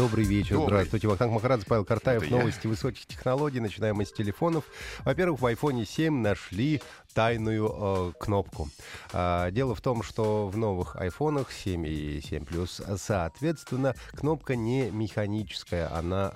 Добрый 0.00 0.24
вечер. 0.24 0.54
Добрый. 0.54 0.76
Здравствуйте. 0.76 1.08
Вахтанг 1.08 1.32
Махарадзе, 1.34 1.66
Павел 1.68 1.84
Картаев. 1.84 2.22
Это 2.22 2.30
я. 2.30 2.38
Новости 2.38 2.66
высоких 2.66 3.04
технологий. 3.04 3.60
Начинаем 3.60 3.96
мы 3.96 4.06
с 4.06 4.12
телефонов. 4.12 4.64
Во-первых, 5.04 5.42
в 5.42 5.44
iPhone 5.44 5.84
7 5.84 6.22
нашли 6.22 6.80
тайную 7.14 7.72
э, 7.72 8.12
кнопку. 8.18 8.68
А, 9.12 9.50
дело 9.50 9.74
в 9.74 9.80
том, 9.80 10.02
что 10.02 10.48
в 10.48 10.56
новых 10.56 10.96
айфонах 10.96 11.52
7 11.52 11.86
и 11.86 12.20
7 12.20 12.44
плюс, 12.44 12.80
соответственно, 12.96 13.94
кнопка 14.12 14.56
не 14.56 14.90
механическая, 14.90 15.92
она 15.94 16.32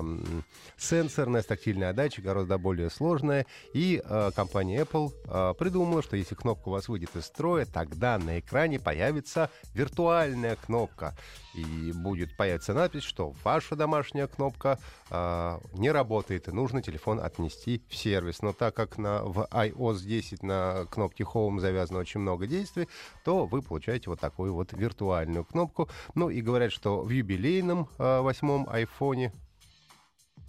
м, 0.00 0.44
сенсорная, 0.76 1.42
с 1.42 1.46
тактильной 1.46 1.90
отдачей, 1.90 2.22
гораздо 2.22 2.58
более 2.58 2.90
сложная. 2.90 3.46
И 3.72 4.02
э, 4.04 4.30
компания 4.34 4.82
Apple 4.82 5.12
э, 5.26 5.54
придумала, 5.58 6.02
что 6.02 6.16
если 6.16 6.34
кнопка 6.34 6.68
у 6.68 6.72
вас 6.72 6.88
выйдет 6.88 7.14
из 7.16 7.26
строя, 7.26 7.64
тогда 7.64 8.18
на 8.18 8.40
экране 8.40 8.78
появится 8.78 9.50
виртуальная 9.74 10.56
кнопка. 10.56 11.16
И 11.54 11.92
будет 11.92 12.36
появиться 12.36 12.74
надпись, 12.74 13.02
что 13.02 13.32
ваша 13.42 13.76
домашняя 13.76 14.26
кнопка 14.26 14.78
э, 15.10 15.58
не 15.74 15.90
работает, 15.90 16.48
и 16.48 16.52
нужно 16.52 16.82
телефон 16.82 17.20
отнести 17.20 17.82
в 17.88 17.94
сервис. 17.96 18.42
Но 18.42 18.52
так 18.52 18.74
как 18.74 18.98
на, 18.98 19.22
в 19.22 19.48
iOS 19.50 20.00
10 20.00 20.15
на 20.42 20.86
кнопке 20.90 21.24
Home 21.24 21.60
завязано 21.60 21.98
очень 21.98 22.20
много 22.20 22.46
действий, 22.46 22.88
то 23.24 23.46
вы 23.46 23.62
получаете 23.62 24.10
вот 24.10 24.20
такую 24.20 24.54
вот 24.54 24.72
виртуальную 24.72 25.44
кнопку. 25.44 25.88
Ну 26.14 26.30
и 26.30 26.40
говорят, 26.40 26.72
что 26.72 27.02
в 27.02 27.10
юбилейном 27.10 27.88
э, 27.98 28.20
восьмом 28.20 28.68
айфоне 28.68 29.32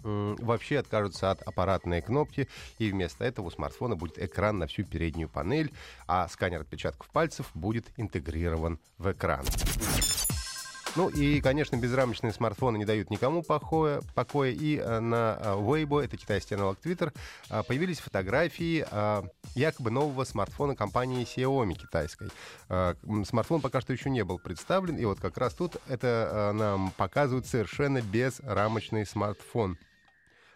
вообще 0.02 0.78
откажутся 0.78 1.30
от 1.30 1.42
аппаратной 1.42 2.02
кнопки, 2.02 2.48
и 2.78 2.90
вместо 2.90 3.24
этого 3.24 3.46
у 3.46 3.50
смартфона 3.50 3.96
будет 3.96 4.18
экран 4.18 4.58
на 4.58 4.66
всю 4.66 4.84
переднюю 4.84 5.28
панель, 5.28 5.72
а 6.06 6.28
сканер 6.28 6.60
отпечатков 6.60 7.08
пальцев 7.10 7.50
будет 7.54 7.86
интегрирован 7.96 8.78
в 8.96 9.10
экран. 9.10 9.44
Ну 10.96 11.08
и, 11.08 11.40
конечно, 11.40 11.76
безрамочные 11.76 12.32
смартфоны 12.32 12.76
не 12.78 12.84
дают 12.84 13.10
никому 13.10 13.42
покоя, 13.42 14.00
покоя. 14.14 14.50
и 14.50 14.78
э, 14.78 15.00
на 15.00 15.38
э, 15.40 15.54
Weibo, 15.54 16.02
это 16.02 16.16
китайский 16.16 16.54
аналог 16.54 16.78
Twitter, 16.84 17.12
э, 17.50 17.62
появились 17.62 18.00
фотографии 18.00 18.86
якобы 19.54 19.90
нового 19.90 20.24
смартфона 20.24 20.74
компании 20.74 21.24
Xiaomi 21.24 21.74
китайской. 21.74 22.30
Смартфон 23.24 23.60
пока 23.60 23.80
что 23.80 23.92
еще 23.92 24.10
не 24.10 24.24
был 24.24 24.38
представлен, 24.38 24.96
и 24.96 25.04
вот 25.04 25.20
как 25.20 25.36
раз 25.38 25.54
тут 25.54 25.76
это 25.88 26.52
нам 26.54 26.92
показывают 26.96 27.46
совершенно 27.46 28.00
безрамочный 28.00 29.06
смартфон. 29.06 29.78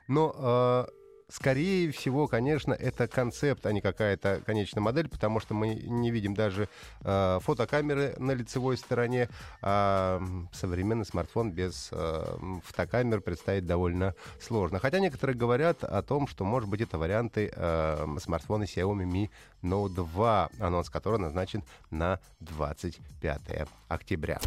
Но 0.09 0.87
скорее 1.33 1.91
всего, 1.93 2.27
конечно, 2.27 2.73
это 2.73 3.09
концепт, 3.09 3.65
а 3.67 3.73
не 3.73 3.81
какая-то 3.81 4.43
конечная 4.45 4.83
модель, 4.83 5.09
потому 5.09 5.41
что 5.41 5.55
мы 5.55 5.75
не 5.75 6.11
видим 6.11 6.35
даже 6.35 6.69
э, 7.01 7.39
фотокамеры 7.43 8.15
на 8.19 8.33
лицевой 8.33 8.77
стороне. 8.77 9.29
А 9.63 10.23
современный 10.53 11.07
смартфон 11.07 11.51
без 11.51 11.89
э, 11.93 12.37
фотокамер 12.65 13.21
представить 13.21 13.67
довольно 13.67 14.15
сложно. 14.41 14.79
Хотя 14.79 15.01
некоторые 15.01 15.37
говорят 15.37 15.85
о 15.85 16.03
том, 16.03 16.27
что, 16.27 16.45
может 16.45 16.69
быть, 16.69 16.83
это 16.83 16.99
варианты 16.99 17.51
э, 17.55 18.07
смартфона 18.21 18.65
Xiaomi 18.65 19.05
Mi 19.05 19.31
Note 19.63 19.95
2, 19.95 20.51
анонс 20.61 20.91
которого 20.91 21.19
назначен 21.19 21.65
на 21.91 22.21
25 22.41 23.41
октября. 23.89 24.39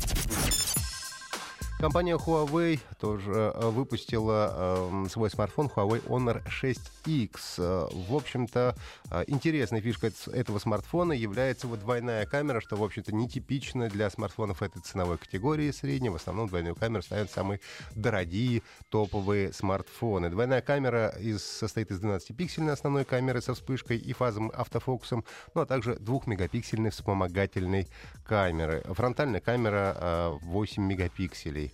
Компания 1.78 2.16
Huawei 2.16 2.80
тоже 3.00 3.32
э, 3.54 3.70
выпустила 3.70 4.54
э, 5.06 5.08
свой 5.10 5.30
смартфон 5.30 5.68
Huawei 5.68 6.02
Honor 6.08 6.42
6X. 6.48 7.36
Э, 7.58 7.88
В 8.10 8.16
общем-то, 8.16 8.76
э, 9.12 9.24
интересной 9.28 9.82
фишкой 9.82 10.12
эт- 10.12 10.34
этого 10.34 10.58
смартфона 10.60 11.12
является 11.12 11.68
вот 11.68 11.82
двойная 11.82 12.26
камера, 12.26 12.62
что, 12.62 12.78
в 12.78 12.84
общем-то, 12.84 13.14
нетипично 13.14 13.90
для 13.90 14.10
смартфонов 14.10 14.64
этой 14.64 14.82
ценовой 14.82 15.18
категории 15.18 15.70
средней. 15.72 16.10
В 16.10 16.16
основном 16.16 16.48
двойную 16.48 16.76
камеру 16.76 17.04
ставят 17.04 17.30
самые 17.30 17.60
дорогие 17.94 18.64
топовые 18.90 19.52
смартфоны. 19.52 20.30
Двойная 20.30 20.62
камера 20.62 21.10
из, 21.20 21.44
состоит 21.44 21.92
из 21.92 22.00
12-пиксельной 22.02 22.72
основной 22.72 23.04
камеры 23.04 23.42
со 23.42 23.54
вспышкой 23.54 23.98
и 23.98 24.14
фазовым 24.14 24.52
автофокусом, 24.56 25.26
ну 25.54 25.62
а 25.62 25.66
также 25.66 25.96
2-мегапиксельной 25.96 26.92
вспомогательной 26.92 27.88
камеры. 28.26 28.82
Фронтальная 28.88 29.42
камера 29.42 29.94
э, 30.00 30.38
8 30.42 30.82
мегапикселей. 30.82 31.65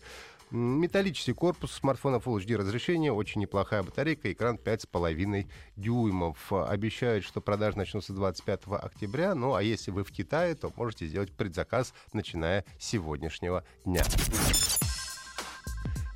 М, 0.52 0.82
Металлический 0.82 1.34
корпус 1.34 1.72
смартфона 1.72 2.18
Full 2.18 2.40
HD 2.40 2.58
разрешение, 2.58 3.12
очень 3.12 3.42
неплохая 3.42 3.84
батарейка, 3.84 4.32
экран 4.32 4.58
5,5 4.58 5.48
дюймов. 5.78 6.52
Обещают, 6.52 7.24
что 7.24 7.42
продажи 7.42 7.78
начнутся 7.78 8.14
25 8.14 8.64
октября, 8.68 9.34
ну 9.34 9.56
а 9.56 9.64
если 9.64 9.92
вы 9.92 10.04
в 10.04 10.12
Китае, 10.12 10.56
то 10.56 10.72
можете 10.76 11.08
сделать 11.08 11.32
предзаказ, 11.32 11.94
начиная 12.14 12.66
с 12.80 12.86
сегодняшнего 12.86 13.64
дня. 13.86 14.04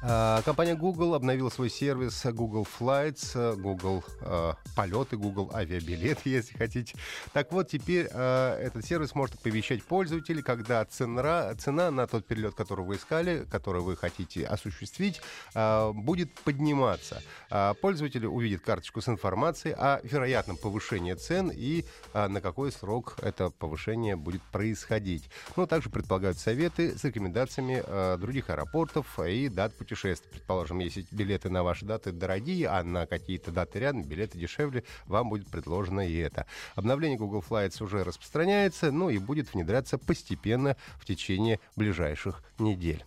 А, 0.08 0.44
Компания 0.44 0.76
Google 0.76 1.16
обновила 1.16 1.50
свой 1.50 1.72
сервис 1.72 2.24
Google 2.26 2.68
Flights, 2.80 3.32
э, 3.34 3.56
Google 3.56 4.04
э, 4.22 4.54
полеты, 4.76 5.18
Google 5.18 5.50
авиабилеты, 5.52 6.22
если 6.30 6.56
хотите. 6.56 6.96
Так 7.34 7.52
вот, 7.52 7.70
теперь 7.70 8.08
э, 8.12 8.60
этот 8.62 8.86
сервис 8.86 9.16
может 9.16 9.34
оповещать 9.34 9.84
пользователей, 9.84 10.44
когда 10.44 10.86
цена, 10.86 11.56
цена 11.56 11.90
на 11.90 12.06
тот 12.06 12.28
перелет, 12.28 12.54
который 12.54 12.86
вы 12.86 12.98
искали, 12.98 13.48
который 13.50 13.82
вы 13.82 13.98
хотите 13.98 14.46
осуществить, 14.46 15.22
э, 15.56 15.92
будет 15.92 16.32
подниматься. 16.42 17.24
А 17.50 17.74
Пользователи 17.74 18.28
увидят 18.28 18.62
карточку 18.62 19.02
с 19.02 19.10
информацией 19.10 19.74
о 19.76 20.02
вероятном 20.04 20.58
повышении 20.58 21.16
цен 21.16 21.52
и 21.52 21.84
а, 22.14 22.28
на 22.28 22.42
какой 22.42 22.72
срок 22.72 23.16
это 23.24 23.50
повышение 23.50 24.16
будет 24.16 24.44
происходить. 24.52 25.30
Ну, 25.56 25.66
также 25.66 25.90
предполагают 25.90 26.38
советы 26.38 26.96
с 26.96 27.04
рекомендациями 27.04 27.82
э, 27.84 28.18
других 28.20 28.52
аэропортов 28.52 29.20
и 29.20 29.50
дат 29.50 29.74
путешествий. 29.74 29.95
Предположим, 30.30 30.80
если 30.80 31.06
билеты 31.12 31.50
на 31.50 31.64
ваши 31.64 31.86
даты 31.86 32.12
дорогие, 32.12 32.68
а 32.68 32.84
на 32.84 33.06
какие-то 33.08 33.52
даты 33.52 33.80
рядом 33.80 34.04
билеты 34.04 34.38
дешевле, 34.38 34.84
вам 35.06 35.30
будет 35.30 35.48
предложено 35.48 36.08
и 36.08 36.16
это. 36.18 36.46
Обновление 36.76 37.18
Google 37.18 37.44
Flights 37.48 37.84
уже 37.84 38.04
распространяется, 38.04 38.92
ну 38.92 39.10
и 39.10 39.18
будет 39.18 39.54
внедряться 39.54 39.98
постепенно 39.98 40.76
в 41.00 41.06
течение 41.06 41.60
ближайших 41.76 42.44
недель. 42.60 43.04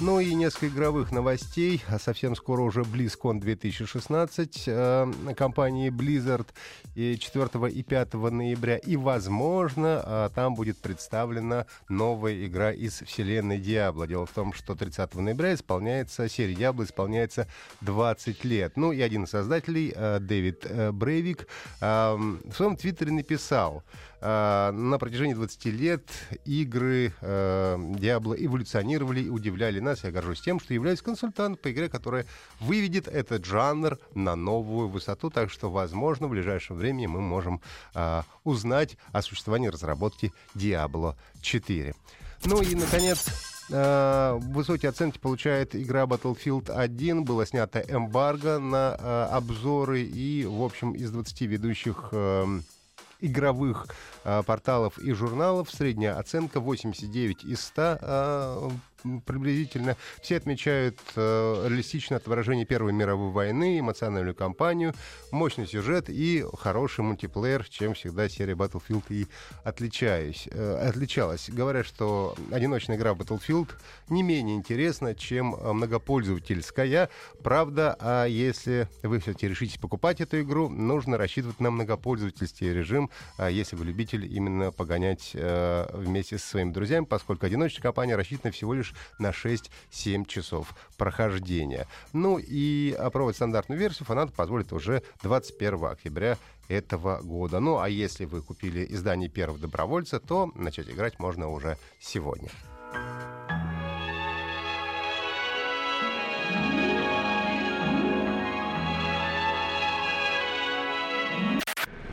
Ну 0.00 0.20
и 0.20 0.32
несколько 0.32 0.68
игровых 0.68 1.10
новостей. 1.10 1.82
А 1.88 1.98
Совсем 1.98 2.36
скоро 2.36 2.62
уже 2.62 2.82
BlizzCon 2.82 3.40
2016 3.40 4.62
э, 4.68 5.12
компании 5.36 5.90
Blizzard 5.90 6.46
и 6.94 7.18
4 7.18 7.68
и 7.68 7.82
5 7.82 8.14
ноября. 8.14 8.76
И, 8.76 8.94
возможно, 8.94 10.00
э, 10.04 10.30
там 10.36 10.54
будет 10.54 10.78
представлена 10.78 11.66
новая 11.88 12.46
игра 12.46 12.70
из 12.72 13.02
вселенной 13.02 13.58
Диабло. 13.58 14.06
Дело 14.06 14.24
в 14.24 14.30
том, 14.30 14.52
что 14.52 14.76
30 14.76 15.16
ноября 15.16 15.54
исполняется, 15.54 16.28
серия 16.28 16.54
Диабло 16.54 16.84
исполняется 16.84 17.48
20 17.80 18.44
лет. 18.44 18.76
Ну 18.76 18.92
и 18.92 19.00
один 19.00 19.24
из 19.24 19.30
создателей, 19.30 19.92
э, 19.96 20.20
Дэвид 20.20 20.64
э, 20.64 20.92
Брейвик, 20.92 21.48
в 21.80 22.52
своем 22.54 22.76
твиттере 22.76 23.10
написал, 23.10 23.82
э, 24.20 24.70
на 24.70 24.98
протяжении 24.98 25.34
20 25.34 25.64
лет 25.66 26.02
игры 26.44 27.12
э, 27.20 27.76
эволюционировали 27.76 29.22
и 29.22 29.28
удивляли 29.28 29.80
нас. 29.80 30.04
Я 30.04 30.10
горжусь 30.10 30.40
тем, 30.40 30.60
что 30.60 30.74
являюсь 30.74 31.02
консультантом 31.02 31.56
по 31.56 31.70
игре, 31.72 31.88
которая 31.88 32.26
выведет 32.60 33.08
этот 33.08 33.44
жанр 33.44 33.98
на 34.14 34.36
новую 34.36 34.88
высоту. 34.88 35.30
Так 35.30 35.50
что, 35.50 35.70
возможно, 35.70 36.26
в 36.26 36.30
ближайшем 36.30 36.76
времени 36.76 37.06
мы 37.06 37.20
можем 37.20 37.60
э, 37.94 38.22
узнать 38.44 38.96
о 39.12 39.22
существовании 39.22 39.68
разработки 39.68 40.32
Diablo 40.54 41.14
4. 41.42 41.94
Ну 42.44 42.62
и, 42.62 42.74
наконец, 42.74 43.26
э, 43.70 44.38
высокие 44.40 44.90
оценки 44.90 45.18
получает 45.18 45.74
игра 45.74 46.04
Battlefield 46.04 46.70
1. 46.70 47.24
Было 47.24 47.46
снято 47.46 47.80
эмбарго 47.80 48.58
на 48.58 48.96
э, 48.98 49.28
обзоры 49.32 50.02
и, 50.02 50.44
в 50.44 50.62
общем, 50.62 50.92
из 50.92 51.10
20 51.10 51.40
ведущих 51.42 52.08
эм, 52.12 52.64
игровых 53.20 53.86
э, 54.24 54.42
порталов 54.44 54.98
и 54.98 55.12
журналов. 55.12 55.70
Средняя 55.70 56.18
оценка 56.18 56.60
89 56.60 57.44
из 57.44 57.60
100 57.60 57.98
э, 58.00 58.70
приблизительно. 59.24 59.96
Все 60.22 60.36
отмечают 60.36 60.98
э, 61.16 61.66
реалистичное 61.68 62.18
отображение 62.18 62.66
Первой 62.66 62.92
мировой 62.92 63.30
войны, 63.30 63.80
эмоциональную 63.80 64.34
кампанию, 64.34 64.94
мощный 65.30 65.66
сюжет 65.66 66.08
и 66.08 66.44
хороший 66.58 67.04
мультиплеер, 67.04 67.68
чем 67.68 67.94
всегда 67.94 68.28
серия 68.28 68.54
Battlefield 68.54 69.04
и 69.10 69.26
отличаюсь, 69.64 70.48
э, 70.50 70.88
отличалась. 70.88 71.48
Говорят, 71.50 71.86
что 71.86 72.34
одиночная 72.50 72.96
игра 72.96 73.12
Battlefield 73.12 73.68
не 74.08 74.22
менее 74.22 74.56
интересна, 74.56 75.14
чем 75.14 75.56
многопользовательская. 75.62 77.10
Правда, 77.42 77.96
а 78.00 78.26
если 78.26 78.88
вы 79.02 79.20
все-таки 79.20 79.48
решитесь 79.48 79.78
покупать 79.78 80.20
эту 80.20 80.40
игру, 80.40 80.68
нужно 80.68 81.16
рассчитывать 81.16 81.60
на 81.60 81.70
многопользовательский 81.70 82.72
режим, 82.72 83.10
а 83.36 83.50
если 83.50 83.76
вы 83.76 83.84
любитель 83.84 84.26
именно 84.32 84.72
погонять 84.72 85.32
э, 85.34 85.86
вместе 85.92 86.38
со 86.38 86.48
своими 86.48 86.72
друзьями, 86.72 87.04
поскольку 87.04 87.46
одиночная 87.46 87.82
компания 87.82 88.16
рассчитана 88.16 88.52
всего 88.52 88.74
лишь 88.88 88.94
на 89.18 89.30
6-7 89.30 90.26
часов 90.26 90.74
прохождения. 90.96 91.86
Ну 92.12 92.38
и 92.38 92.94
опробовать 92.98 93.36
стандартную 93.36 93.78
версию 93.78 94.06
фанат 94.06 94.32
позволит 94.32 94.72
уже 94.72 95.02
21 95.22 95.84
октября 95.84 96.38
этого 96.68 97.20
года. 97.22 97.60
Ну 97.60 97.78
а 97.78 97.88
если 97.88 98.24
вы 98.24 98.42
купили 98.42 98.86
издание 98.90 99.28
первого 99.28 99.58
добровольца, 99.58 100.20
то 100.20 100.50
начать 100.54 100.88
играть 100.88 101.18
можно 101.18 101.48
уже 101.48 101.78
сегодня. 102.00 102.50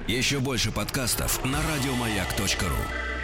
Еще 0.08 0.40
больше 0.40 0.72
подкастов 0.72 1.44
на 1.44 1.58
радиомаяк.ру 1.64 3.15